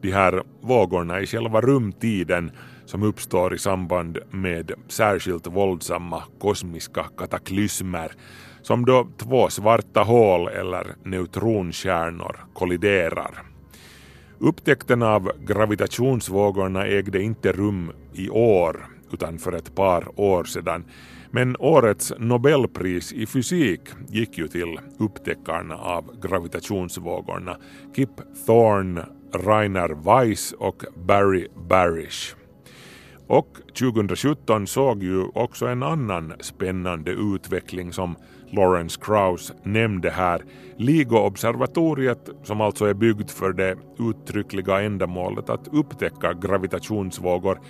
[0.02, 2.50] De här vågorna i själva rumtiden
[2.84, 8.12] som uppstår i samband med särskilt våldsamma kosmiska kataklysmer
[8.62, 13.42] som då två svarta hål eller neutronkärnor kolliderar.
[14.38, 20.84] Upptäckten av gravitationsvågorna ägde inte rum i år utan för ett par år sedan.
[21.30, 27.56] Men årets Nobelpris i fysik gick ju till upptäckarna av gravitationsvågorna,
[27.96, 28.10] Kip
[28.46, 32.34] Thorne, Rainer Weiss och Barry Barish.
[33.26, 38.16] Och 2017 såg ju också en annan spännande utveckling som
[38.50, 40.42] Lawrence Krauss nämnde här.
[40.76, 47.60] LIGO-observatoriet, som alltså är byggt för det uttryckliga ändamålet att upptäcka gravitationsvågor,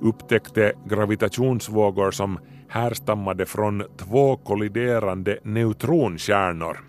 [0.00, 6.87] upptäckte gravitationsvågor som härstammade från två kolliderande neutronkärnor.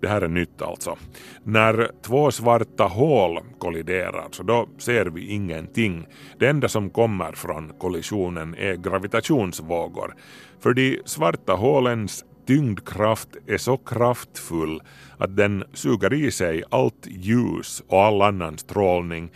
[0.00, 0.96] Det här är nytt alltså.
[1.44, 6.06] När två svarta hål kolliderar så då ser vi ingenting.
[6.38, 10.14] Det enda som kommer från kollisionen är gravitationsvågor.
[10.60, 14.80] För de svarta hålens tyngdkraft är så kraftfull
[15.18, 19.30] att den suger i sig allt ljus och all annan strålning.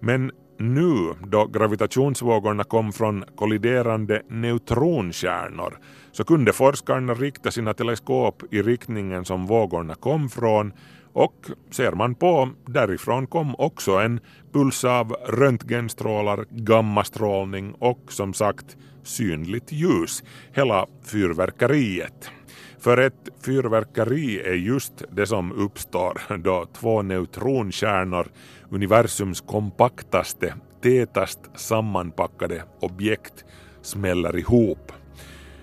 [0.00, 5.78] Men nu då gravitationsvågorna kom från kolliderande neutronkärnor
[6.12, 10.72] så kunde forskarna rikta sina teleskop i riktningen som vågorna kom från
[11.12, 14.20] och ser man på, därifrån kom också en
[14.52, 22.30] puls av röntgenstrålar, gammastrålning och som sagt synligt ljus, hela fyrverkeriet.
[22.78, 28.28] För ett fyrverkeri är just det som uppstår då två neutronkärnor,
[28.74, 33.44] universums kompaktaste, tätast sammanpackade objekt,
[33.82, 34.92] smäller ihop.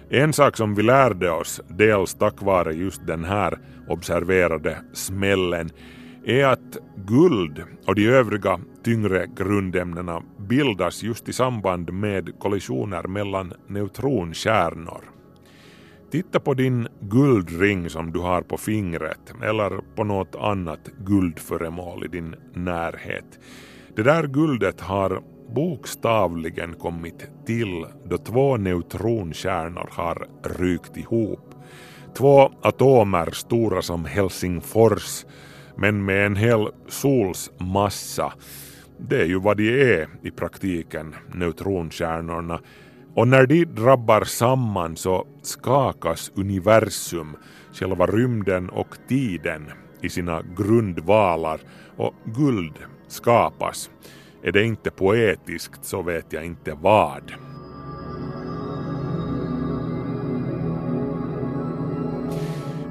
[0.09, 5.69] En sak som vi lärde oss, dels tack vare just den här observerade smällen,
[6.25, 13.53] är att guld och de övriga tyngre grundämnena bildas just i samband med kollisioner mellan
[13.67, 15.20] neutronkärnor.
[16.11, 22.07] Titta på din guldring som du har på fingret eller på något annat guldföremål i
[22.07, 23.39] din närhet.
[23.95, 25.21] Det där guldet har
[25.55, 31.55] bokstavligen kommit till då två neutronkärnor har rykt ihop.
[32.17, 35.25] Två atomer stora som Helsingfors
[35.75, 38.33] men med en hel sols massa.
[38.97, 42.59] Det är ju vad de är i praktiken, neutronkärnorna.
[43.15, 47.35] Och när de drabbar samman så skakas universum,
[47.73, 49.71] själva rymden och tiden
[50.01, 51.59] i sina grundvalar
[51.97, 52.73] och guld
[53.07, 53.89] skapas.
[54.43, 57.33] Är det inte poetiskt så vet jag inte vad.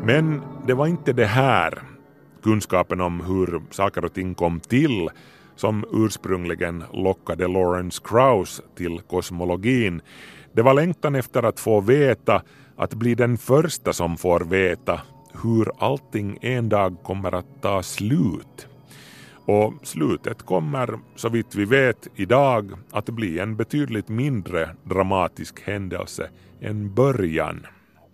[0.04, 1.82] Men det var inte det här,
[2.42, 5.08] kunskapen om hur saker och ting kom till,
[5.60, 10.02] som ursprungligen lockade Lawrence Krauss till kosmologin.
[10.52, 12.42] Det var längtan efter att få veta,
[12.76, 15.00] att bli den första som får veta
[15.42, 18.66] hur allting en dag kommer att ta slut.
[19.46, 26.30] Och slutet kommer, så vitt vi vet idag, att bli en betydligt mindre dramatisk händelse
[26.60, 27.66] än början.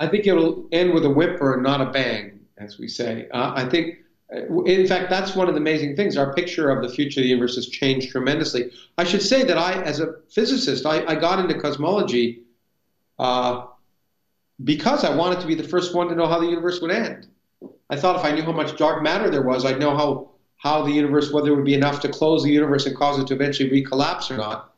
[0.02, 2.32] I think att end with a whimper and not a bang,
[2.64, 3.28] as we say.
[3.34, 6.16] Uh, I think, in fact, that's one of the amazing things.
[6.16, 8.72] Our picture of the future of the universe has changed tremendously.
[8.98, 12.42] I should say that I, as a physicist, I, I got into cosmology
[13.18, 13.66] uh,
[14.64, 17.28] because I wanted to be the first one to know how the universe would end.
[17.88, 20.82] I thought if I knew how much dark matter there was, I'd know how how
[20.82, 23.34] the universe, whether it would be enough to close the universe and cause it to
[23.34, 24.74] eventually recollapse or not.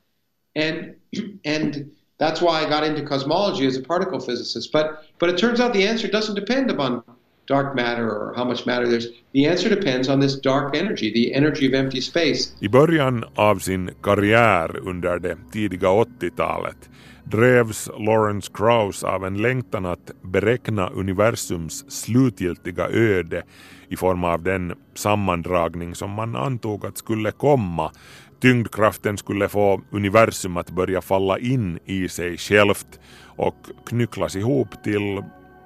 [0.54, 0.96] And
[1.44, 4.72] and that's why I got into cosmology as a particle physicist.
[4.72, 7.02] But but it turns out the answer doesn't depend upon
[7.48, 9.06] dark matter or how much matter there's?
[9.32, 12.52] The answer depends on this dark energy, the energy of empty space.
[12.60, 16.90] I början av sin karriär under det tidiga 80-talet
[17.24, 23.42] drevs Lawrence Krauss av en längtan att beräkna universums slutgiltiga öde
[23.88, 27.92] i form av den sammandragning som man antog att skulle komma.
[28.40, 33.00] Tyngdkraften skulle få universum att börja falla in i sig självt
[33.36, 35.22] och knycklas ihop till,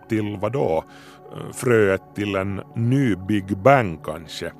[0.08, 0.84] till vad då?
[1.52, 4.52] Fröet till en ny Big Bang kanske.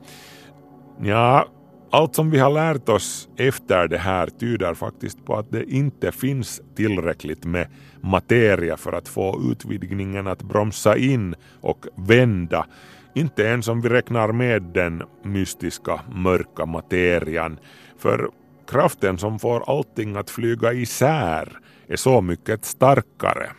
[1.03, 1.47] Ja,
[1.91, 6.13] allt som vi har lärt oss efter det här tyder faktiskt på att det inte
[6.13, 7.67] finns tillräckligt med
[8.01, 12.67] materia för att få utvidgningen att bromsa in och vända.
[13.15, 17.59] Inte ens om vi räknar med den mystiska mörka materian.
[17.99, 18.31] För
[18.69, 21.59] kraften som får allting att flyga isär
[21.89, 23.51] är så mycket starkare.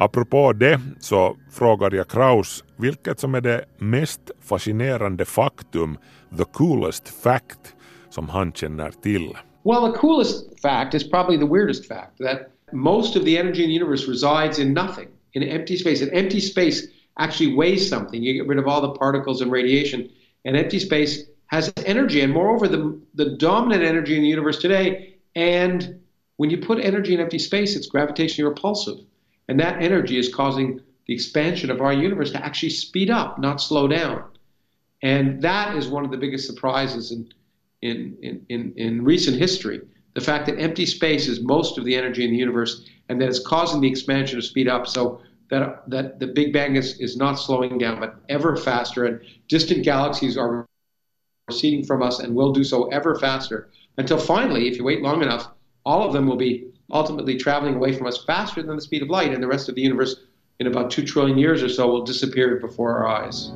[0.00, 5.98] Apropå det så frågar jag Kraus vilket som är det mest fascinerande faktum,
[6.36, 7.74] the coolest fact,
[8.10, 9.28] som han känner till.
[9.64, 12.38] Well, the coolest fact is probably the weirdest fact that
[12.72, 16.02] most of the energy in the universe resides in nothing, in empty space.
[16.02, 16.86] And empty space
[17.16, 18.22] actually weighs something.
[18.22, 20.08] You get rid of all the particles and radiation,
[20.44, 22.20] and empty space has energy.
[22.20, 26.00] And moreover, the, the dominant energy in the universe today, and
[26.36, 28.98] when you put energy in empty space, it's gravitationally repulsive.
[29.48, 33.60] And that energy is causing the expansion of our universe to actually speed up, not
[33.60, 34.24] slow down.
[35.02, 37.32] And that is one of the biggest surprises in,
[37.80, 39.80] in, in, in, recent history.
[40.14, 43.28] The fact that empty space is most of the energy in the universe and that
[43.28, 44.86] it's causing the expansion to speed up.
[44.86, 45.20] So
[45.50, 49.06] that, that the Big Bang is, is not slowing down, but ever faster.
[49.06, 50.66] And distant galaxies are
[51.48, 55.22] receding from us and will do so ever faster until finally, if you wait long
[55.22, 55.48] enough,
[55.86, 59.08] all of them will be ultimately traveling away from us faster than the speed of
[59.08, 60.16] light, and the rest of the universe,
[60.60, 63.52] in about two trillion years or so, will disappear before our eyes.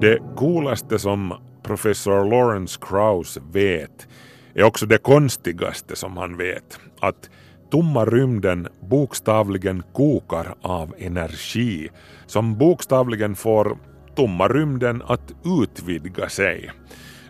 [0.00, 4.08] Det coolaste som professor Lawrence Krauss vet
[4.54, 6.78] är också det konstigaste som han vet.
[7.00, 7.30] Att
[7.70, 11.88] tomma rymden bokstavligen kokar av energi
[12.26, 13.78] som bokstavligen får
[14.14, 16.70] tomma rymden att utvidga sig.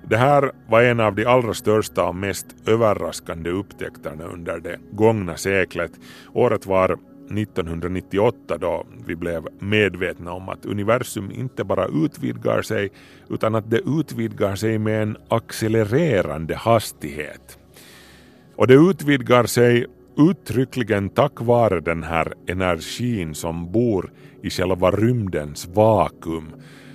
[0.09, 5.37] Det här var en av de allra största och mest överraskande upptäckterna under det gångna
[5.37, 5.93] seklet.
[6.33, 6.99] Året var
[7.39, 12.91] 1998 då vi blev medvetna om att universum inte bara utvidgar sig
[13.31, 17.59] utan att det utvidgar sig med en accelererande hastighet.
[18.57, 19.87] Och det utvidgar sig
[20.17, 26.53] uttryckligen tack vare den här energin som bor i själva rymdens vakuum.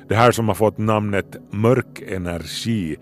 [0.08, 2.96] Det här som har fått namnet mörk energi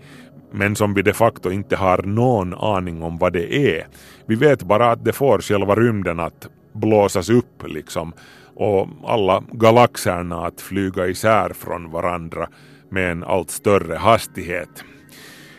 [0.52, 3.86] men som vi de facto inte har någon aning om vad det är.
[4.26, 8.12] Vi vet bara att det får själva rymden att blåsas upp liksom
[8.54, 12.48] och alla galaxerna att flyga isär från varandra
[12.90, 14.84] med en allt större hastighet.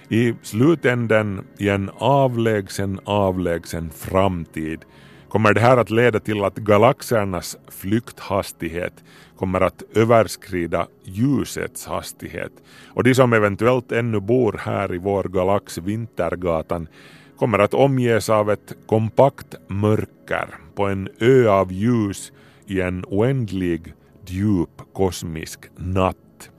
[0.10, 4.82] I slutänden i en avlägsen, avlägsen framtid
[5.30, 8.94] kommer det här att leda till att galaxernas flykthastighet
[9.38, 12.52] kommer att överskrida ljusets hastighet
[12.88, 16.88] och de som eventuellt ännu bor här i vår galax Vintergatan
[17.38, 22.32] kommer att omges av ett kompakt mörker på en ö av ljus
[22.66, 23.94] i en oändlig
[24.28, 26.50] djup kosmisk natt.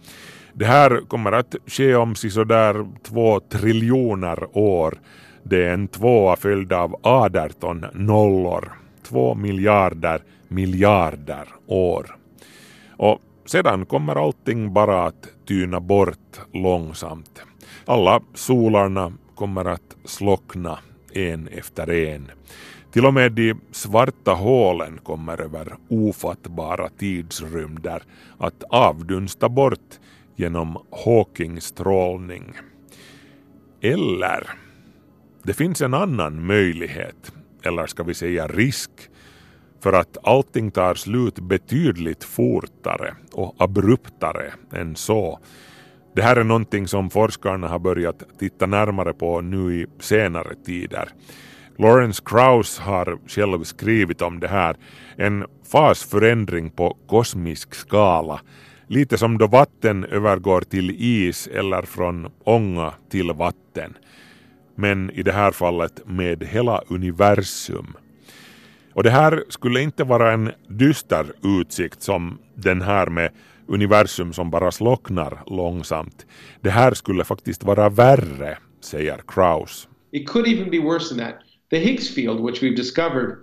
[0.53, 4.99] Det här kommer att ske om sådär två triljoner år.
[5.43, 8.73] Det är en tvåa följd av 18 nollor.
[9.03, 12.18] Två miljarder miljarder år.
[12.99, 17.43] Och sedan kommer allting bara att tyna bort långsamt.
[17.85, 20.79] Alla solarna kommer att slockna
[21.13, 22.31] en efter en.
[22.93, 28.03] Till och med de svarta hålen kommer över ofattbara tidsrymder
[28.39, 29.99] att avdunsta bort
[30.37, 32.53] genom Hawkingstrålning.
[33.81, 34.51] Eller,
[35.43, 37.33] det finns en annan möjlighet,
[37.63, 38.91] eller ska vi säga risk,
[39.81, 45.39] för att allting tar slut betydligt fortare och abruptare än så.
[46.15, 51.09] Det här är någonting som forskarna har börjat titta närmare på nu i senare tider.
[51.79, 54.77] Lawrence Krauss har själv skrivit om det här,
[55.17, 58.41] en fasförändring på kosmisk skala,
[58.87, 63.97] lite som då vatten övergår till is eller från ånga till vatten.
[64.75, 67.97] Men i det här fallet med hela universum.
[68.99, 71.27] Och det här skulle inte vara en dyster
[71.61, 73.31] utsikt som den här med
[73.67, 76.27] universum som bara slocknar långsamt.
[76.61, 79.89] Det här skulle faktiskt vara värre, säger Krauss.
[80.13, 81.35] It could even be worse than that.
[81.71, 83.37] The Higgs field, which we've discovered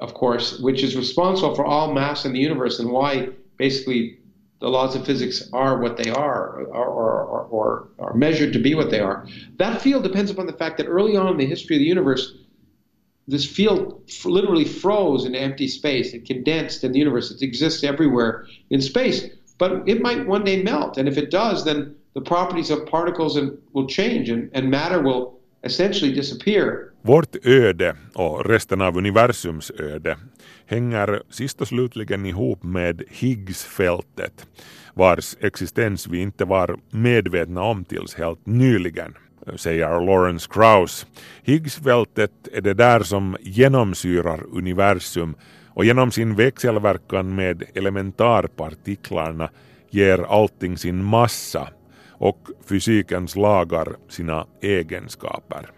[0.00, 3.28] of course, which is responsible for all mass in the universe and why
[3.58, 4.18] basically
[4.60, 8.58] the laws of physics are what they are or, or, or, or, are measured to
[8.58, 9.26] be what they are.
[9.58, 12.32] That field depends upon the fact that early on in the history of the universe,
[13.28, 16.14] this field literally froze in empty space.
[16.14, 17.30] and condensed in the universe.
[17.30, 19.24] It exists everywhere in space.
[19.58, 20.98] But it might one day melt.
[20.98, 23.38] And if it does, then the properties of particles
[23.72, 26.92] will change and, and matter will essentially disappear.
[27.02, 30.16] Vårt öde och resten av universums öde
[30.66, 34.46] hänger sist och slutligen ihop med Higgsfältet
[34.94, 39.14] vars existens vi inte var medvetna om tills helt nyligen
[39.56, 41.06] säger Lawrence Krauss.
[41.42, 45.34] Higgsfältet är det där som genomsyrar universum
[45.68, 49.50] och genom sin växelverkan med elementarpartiklarna
[49.90, 51.68] ger allting sin massa
[52.18, 52.38] och
[52.68, 55.70] fysikens lagar sina egenskaper.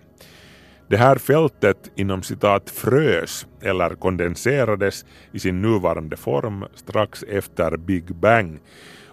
[0.89, 8.15] Det här fältet inom citat frös eller kondenserades i sin nuvarande form strax efter Big
[8.15, 8.61] Bang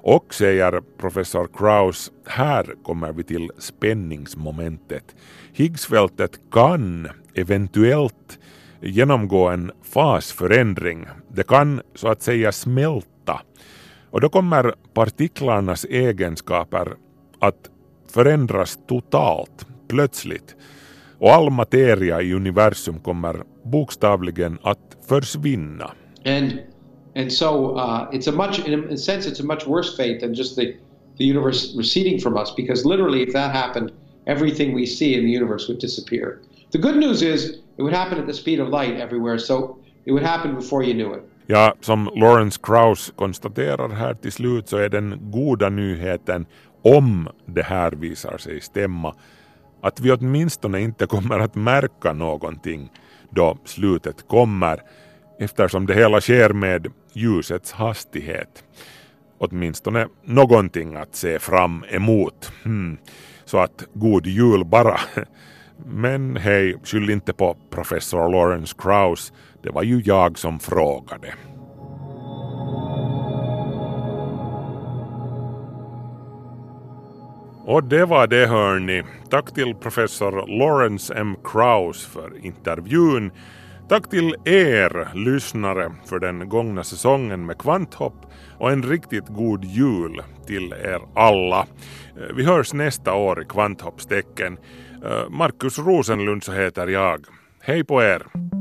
[0.06, 5.16] och säger professor Krauss, här kommer vi till spänningsmomentet.
[5.53, 8.39] Higgsfältet kan eventuellt
[8.82, 11.06] genomgå en fasförändring.
[11.30, 13.41] Det kan så att säga smälta.
[14.10, 16.93] Och då kommer partiklarnas egenskaper
[17.39, 17.70] att
[18.14, 20.56] förändras totalt, plötsligt.
[21.20, 25.91] Och all materia i universum kommer bokstavligen att försvinna.
[26.26, 26.51] And,
[27.16, 30.34] and so uh, it's a much, in a sense, it's a much worse fate than
[30.34, 30.76] just the,
[31.18, 33.91] the universe receding from us, because literally if that happened,
[34.28, 36.41] everything we see in the universe would disappear.
[36.72, 40.11] The good news is it would happen at the speed of light everywhere, so it
[40.11, 41.24] would happen before you knew it.
[41.47, 46.45] Ja, som Lawrence Krauss konstaterar här till slut så är den goda nyheten
[46.82, 49.16] om det här visar sig stämma
[49.82, 52.91] att vi åtminstone inte kommer att märka någonting
[53.30, 54.82] då slutet kommer
[55.39, 58.63] eftersom det hela sker med ljusets hastighet.
[59.38, 62.51] Åtminstone någonting att se fram emot.
[62.63, 62.97] Hmm.
[63.45, 64.99] Så att god jul bara.
[65.86, 69.34] Men hej, skyll inte på professor Lawrence Krauss.
[69.63, 71.34] Det var ju jag som frågade.
[77.68, 79.03] Och det var det hörni.
[79.30, 81.36] Tack till professor Lawrence M.
[81.43, 83.32] Krauss för intervjun.
[83.89, 88.25] Tack till er lyssnare för den gångna säsongen med Kvanthopp
[88.57, 91.59] och en riktigt god jul till er alla.
[92.17, 94.57] Eh, vi hörs nästa år i kvanthoppstecken.
[95.05, 97.25] Eh, Markus Rosenlund så heter jag.
[97.59, 98.55] Hej på er!